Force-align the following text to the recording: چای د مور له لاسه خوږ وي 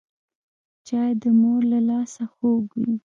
چای 0.87 1.11
د 1.21 1.23
مور 1.39 1.61
له 1.71 1.79
لاسه 1.89 2.23
خوږ 2.33 2.65
وي 2.79 2.93